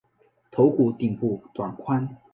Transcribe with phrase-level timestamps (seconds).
[0.49, 2.17] 头骨顶部短宽。